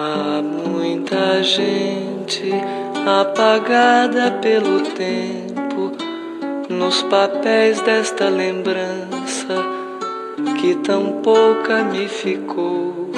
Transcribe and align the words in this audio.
Há 0.00 0.40
muita 0.40 1.42
gente 1.42 2.52
apagada 3.04 4.30
pelo 4.40 4.82
tempo 4.92 5.90
nos 6.70 7.02
papéis 7.02 7.80
desta 7.80 8.28
lembrança 8.28 9.56
que 10.60 10.76
tão 10.76 11.20
pouca 11.20 11.82
me 11.82 12.06
ficou. 12.06 13.10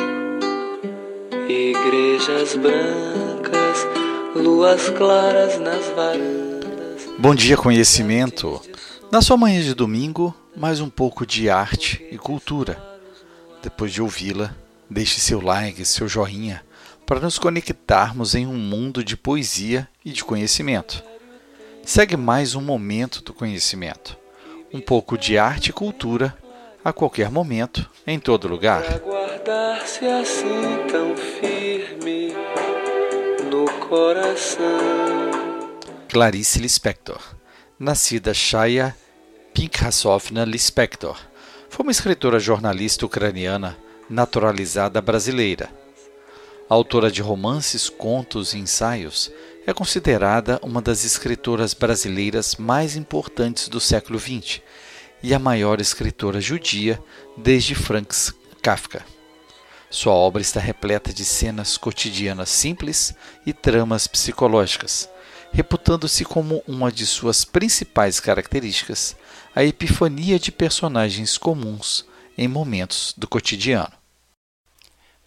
Igrejas 1.46 2.56
brancas, 2.56 3.86
luas 4.34 4.88
claras 4.88 5.60
nas 5.60 5.86
varandas. 5.94 7.10
Bom 7.18 7.34
dia, 7.34 7.58
conhecimento. 7.58 8.58
Na 9.12 9.20
sua 9.20 9.36
manhã 9.36 9.60
de 9.60 9.74
domingo, 9.74 10.34
mais 10.56 10.80
um 10.80 10.88
pouco 10.88 11.26
de 11.26 11.50
arte 11.50 12.02
e 12.10 12.16
cultura. 12.16 12.82
Depois 13.62 13.92
de 13.92 14.00
ouvi-la, 14.00 14.56
deixe 14.88 15.20
seu 15.20 15.42
like, 15.42 15.84
seu 15.84 16.08
joinha 16.08 16.69
para 17.10 17.18
nos 17.18 17.40
conectarmos 17.40 18.36
em 18.36 18.46
um 18.46 18.54
mundo 18.54 19.02
de 19.02 19.16
poesia 19.16 19.88
e 20.04 20.12
de 20.12 20.22
conhecimento. 20.22 21.02
Segue 21.84 22.16
mais 22.16 22.54
um 22.54 22.60
momento 22.60 23.20
do 23.20 23.34
conhecimento. 23.34 24.16
Um 24.72 24.80
pouco 24.80 25.18
de 25.18 25.36
arte 25.36 25.70
e 25.70 25.72
cultura 25.72 26.32
a 26.84 26.92
qualquer 26.92 27.28
momento, 27.28 27.90
em 28.06 28.20
todo 28.20 28.46
lugar. 28.46 29.00
guardar-se 29.00 30.06
assim 30.06 30.86
tão 30.88 31.16
firme 31.16 32.32
no 33.50 33.68
coração. 33.88 34.68
Clarice 36.08 36.60
Lispector, 36.60 37.20
nascida 37.76 38.32
Shaya 38.32 38.94
Pinkhasovna 39.52 40.44
Lispector, 40.44 41.18
foi 41.68 41.82
uma 41.82 41.90
escritora 41.90 42.38
jornalista 42.38 43.04
ucraniana 43.04 43.76
naturalizada 44.08 45.02
brasileira 45.02 45.79
autora 46.70 47.10
de 47.10 47.20
romances, 47.20 47.88
contos 47.88 48.54
e 48.54 48.58
ensaios, 48.58 49.28
é 49.66 49.74
considerada 49.74 50.60
uma 50.62 50.80
das 50.80 51.04
escritoras 51.04 51.74
brasileiras 51.74 52.54
mais 52.54 52.94
importantes 52.94 53.68
do 53.68 53.80
século 53.80 54.20
XX 54.20 54.60
e 55.20 55.34
a 55.34 55.38
maior 55.38 55.80
escritora 55.80 56.40
judia 56.40 57.02
desde 57.36 57.74
Franz 57.74 58.32
Kafka. 58.62 59.04
Sua 59.90 60.12
obra 60.12 60.40
está 60.40 60.60
repleta 60.60 61.12
de 61.12 61.24
cenas 61.24 61.76
cotidianas 61.76 62.48
simples 62.50 63.12
e 63.44 63.52
tramas 63.52 64.06
psicológicas, 64.06 65.10
reputando-se 65.52 66.24
como 66.24 66.62
uma 66.68 66.92
de 66.92 67.04
suas 67.04 67.44
principais 67.44 68.20
características 68.20 69.16
a 69.56 69.64
epifania 69.64 70.38
de 70.38 70.52
personagens 70.52 71.36
comuns 71.36 72.06
em 72.38 72.46
momentos 72.46 73.12
do 73.16 73.26
cotidiano. 73.26 73.92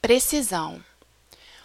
Precisão 0.01 0.81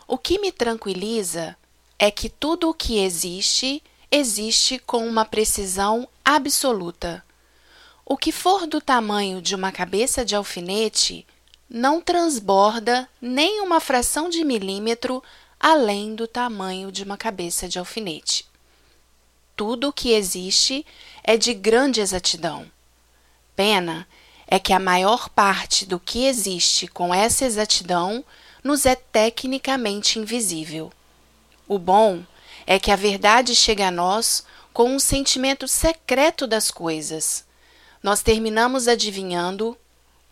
o 0.09 0.17
que 0.17 0.39
me 0.39 0.51
tranquiliza 0.51 1.55
é 1.99 2.11
que 2.11 2.31
tudo 2.31 2.71
o 2.71 2.75
que 2.75 2.99
existe, 2.99 3.83
existe 4.11 4.79
com 4.79 5.07
uma 5.07 5.27
precisão 5.27 6.09
absoluta. 6.25 7.23
O 8.07 8.17
que 8.17 8.33
for 8.33 8.67
do 8.67 8.81
tamanho 8.81 9.43
de 9.43 9.55
uma 9.55 9.71
cabeça 9.71 10.25
de 10.25 10.35
alfinete 10.35 11.27
não 11.69 12.01
transborda 12.01 13.07
nem 13.21 13.61
uma 13.61 13.81
fração 13.81 14.31
de 14.31 14.43
milímetro 14.45 15.23
além 15.61 16.15
do 16.15 16.27
tamanho 16.27 16.91
de 16.91 17.05
uma 17.05 17.19
cabeça 17.19 17.69
de 17.69 17.79
alfinete. 17.79 18.47
Tudo 19.55 19.89
o 19.89 19.93
que 19.93 20.13
existe 20.13 20.87
é 21.23 21.37
de 21.37 21.53
grande 21.53 22.01
exatidão. 22.01 22.71
Pena 23.55 24.09
é 24.49 24.59
que 24.59 24.73
a 24.73 24.81
maior 24.81 25.29
parte 25.29 25.85
do 25.85 26.01
que 26.01 26.25
existe 26.25 26.89
com 26.89 27.15
essa 27.15 27.45
exatidão 27.45 28.25
nos 28.65 28.87
é 28.87 28.95
tecnicamente 28.95 30.19
invisível. 30.19 30.91
O 31.69 31.79
bom 31.79 32.25
é 32.67 32.79
que 32.79 32.91
a 32.91 32.97
verdade 32.97 33.55
chega 33.55 33.89
a 33.89 33.91
nós 33.91 34.43
com 34.73 34.91
um 34.95 34.99
sentimento 34.99 35.69
secreto 35.69 36.47
das 36.47 36.71
coisas. 36.71 37.45
Nós 38.03 38.23
terminamos 38.23 38.89
adivinhando, 38.89 39.77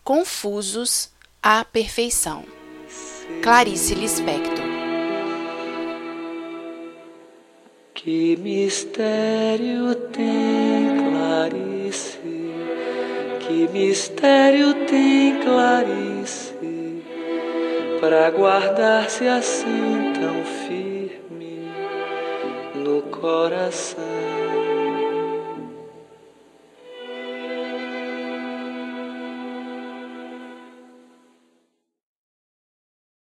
confusos, 0.03 1.09
à 1.41 1.63
perfeição. 1.63 2.43
Clarice 3.43 3.93
Lispector 3.93 4.65
Que 7.93 8.37
mistério 8.37 9.93
tem 10.11 11.09
Clarice? 11.09 12.46
Que 13.47 13.67
mistério 13.69 14.73
tem 14.85 15.39
Clarice? 15.39 16.57
para 17.99 18.29
guardar-se 18.29 19.27
assim 19.27 20.13
tão 20.13 20.43
firme 20.67 21.71
no 22.75 23.01
coração. 23.03 24.03